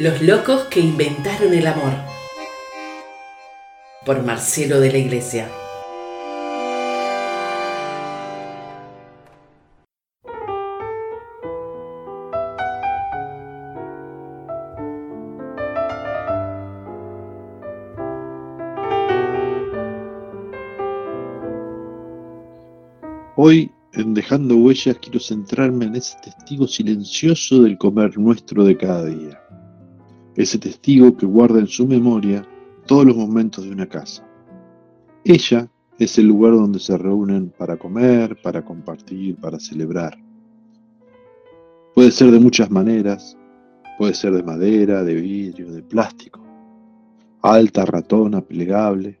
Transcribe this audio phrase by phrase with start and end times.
[0.00, 1.92] Los locos que inventaron el amor.
[4.06, 5.46] Por Marcelo de la Iglesia.
[23.36, 29.04] Hoy, en Dejando Huellas, quiero centrarme en ese testigo silencioso del comer nuestro de cada
[29.04, 29.38] día.
[30.40, 32.46] Ese testigo que guarda en su memoria
[32.86, 34.26] todos los momentos de una casa.
[35.24, 35.68] Ella
[35.98, 40.16] es el lugar donde se reúnen para comer, para compartir, para celebrar.
[41.94, 43.36] Puede ser de muchas maneras,
[43.98, 46.40] puede ser de madera, de vidrio, de plástico,
[47.42, 49.18] alta, ratona, plegable.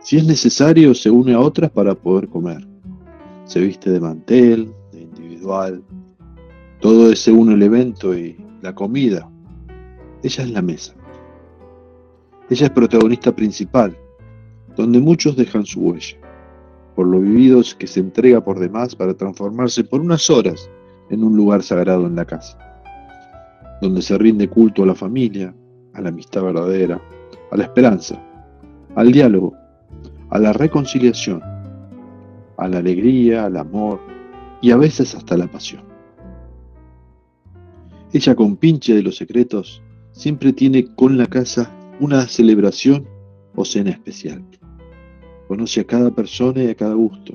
[0.00, 2.66] Si es necesario, se une a otras para poder comer
[3.46, 5.82] se viste de mantel, de individual,
[6.80, 9.30] todo ese un elemento y la comida.
[10.22, 10.94] Ella es la mesa.
[12.48, 13.96] Ella es protagonista principal,
[14.76, 16.16] donde muchos dejan su huella,
[16.94, 20.70] por lo vividos que se entrega por demás para transformarse por unas horas
[21.10, 22.58] en un lugar sagrado en la casa,
[23.82, 25.54] donde se rinde culto a la familia,
[25.94, 27.00] a la amistad verdadera,
[27.50, 28.22] a la esperanza,
[28.94, 29.54] al diálogo,
[30.30, 31.42] a la reconciliación
[32.56, 34.00] a la alegría, al amor
[34.60, 35.82] y a veces hasta la pasión.
[38.12, 39.82] Ella con pinche de los secretos
[40.16, 43.06] siempre tiene con la casa una celebración
[43.54, 44.42] o cena especial.
[45.46, 47.34] Conoce a cada persona y a cada gusto.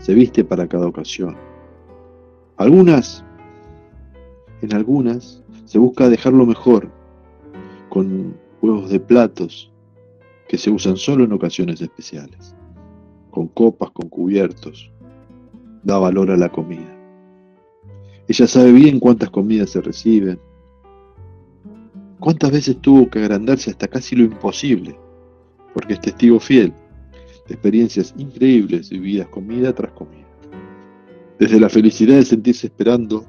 [0.00, 1.36] Se viste para cada ocasión.
[2.56, 3.24] Algunas,
[4.60, 6.90] en algunas, se busca dejarlo mejor,
[7.88, 9.72] con juegos de platos
[10.48, 12.54] que se usan solo en ocasiones especiales
[13.32, 14.92] con copas, con cubiertos.
[15.82, 16.96] Da valor a la comida.
[18.28, 20.38] Ella sabe bien cuántas comidas se reciben.
[22.22, 24.96] Cuántas veces tuvo que agrandarse hasta casi lo imposible,
[25.74, 26.72] porque es testigo fiel
[27.48, 30.28] de experiencias increíbles vividas comida tras comida.
[31.40, 33.26] Desde la felicidad de sentirse esperando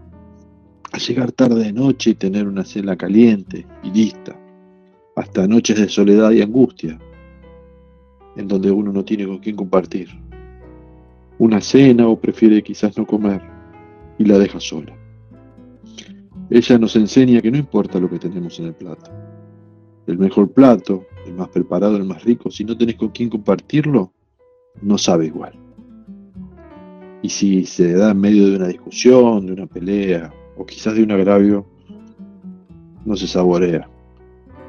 [0.91, 4.39] a llegar tarde de noche y tener una cena caliente y lista,
[5.15, 6.99] hasta noches de soledad y angustia,
[8.35, 10.09] en donde uno no tiene con quién compartir.
[11.39, 13.41] Una cena o prefiere quizás no comer
[14.19, 14.95] y la deja sola.
[16.53, 19.09] Ella nos enseña que no importa lo que tenemos en el plato.
[20.05, 24.13] El mejor plato, el más preparado, el más rico, si no tenés con quién compartirlo,
[24.79, 25.53] no sabe igual.
[27.23, 31.01] Y si se da en medio de una discusión, de una pelea o quizás de
[31.01, 31.65] un agravio,
[33.03, 33.89] no se saborea,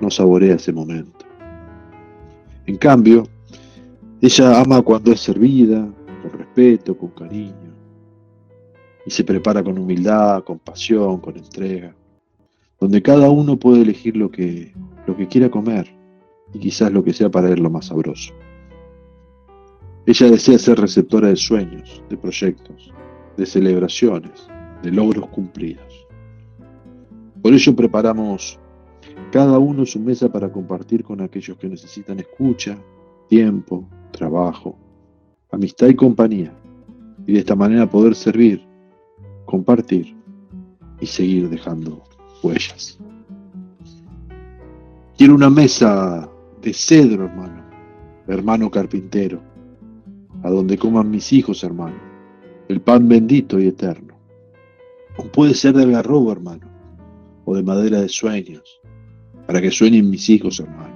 [0.01, 1.27] no saborea ese momento.
[2.65, 3.29] En cambio,
[4.23, 5.87] ella ama cuando es servida,
[6.23, 7.75] con respeto, con cariño,
[9.07, 11.95] y se prepara con humildad, con pasión, con entrega,
[12.81, 14.73] donde cada uno puede elegir lo que,
[15.07, 15.89] lo que quiera comer
[16.53, 18.33] y quizás lo que sea para él lo más sabroso.
[20.07, 22.93] Ella desea ser receptora de sueños, de proyectos,
[23.37, 24.49] de celebraciones,
[24.83, 26.07] de logros cumplidos.
[27.43, 28.59] Por ello preparamos
[29.33, 32.79] cada uno su mesa para compartir con aquellos que necesitan escucha,
[33.29, 34.79] tiempo, trabajo,
[35.51, 36.53] amistad y compañía,
[37.27, 38.64] y de esta manera poder servir,
[39.45, 40.17] compartir
[41.01, 42.03] y seguir dejando
[42.43, 42.99] huellas.
[45.17, 46.29] Quiero una mesa
[46.61, 47.63] de cedro, hermano,
[48.27, 49.41] hermano carpintero,
[50.43, 51.97] a donde coman mis hijos, hermano,
[52.69, 54.15] el pan bendito y eterno.
[55.17, 56.67] O puede ser de algarrobo, hermano,
[57.45, 58.81] o de madera de sueños,
[59.47, 60.95] para que sueñen mis hijos, hermano,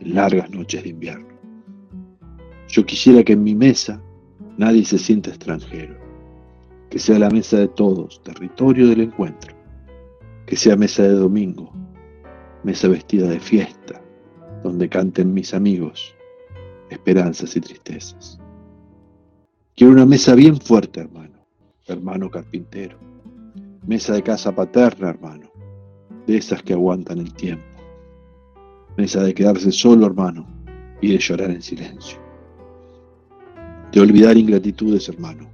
[0.00, 1.26] en largas noches de invierno.
[2.68, 4.02] Yo quisiera que en mi mesa
[4.58, 5.96] nadie se sienta extranjero,
[6.90, 9.54] que sea la mesa de todos, territorio del encuentro,
[10.46, 11.72] que sea mesa de domingo,
[12.62, 14.00] mesa vestida de fiesta,
[14.62, 16.14] donde canten mis amigos
[16.90, 18.38] esperanzas y tristezas.
[19.74, 21.46] Quiero una mesa bien fuerte, hermano,
[21.86, 22.98] hermano carpintero,
[23.86, 25.50] mesa de casa paterna, hermano,
[26.26, 27.64] de esas que aguantan el tiempo,
[28.96, 30.46] mesa de quedarse solo, hermano,
[31.00, 32.18] y de llorar en silencio.
[33.92, 35.48] De olvidar ingratitudes, hermano,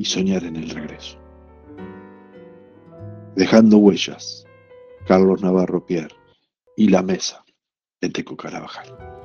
[0.00, 1.18] y soñar en el regreso.
[3.36, 4.46] Dejando huellas,
[5.06, 6.16] Carlos Navarro Pierre
[6.74, 7.44] y la mesa
[8.00, 9.19] de Teco Carabajal.